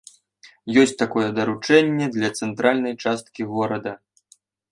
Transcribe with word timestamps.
Ёсць 0.83 0.93
такое 1.01 1.25
даручэнне 1.39 2.05
для 2.17 2.29
цэнтральнай 2.41 2.95
часткі 3.05 3.41
горада. 3.53 3.91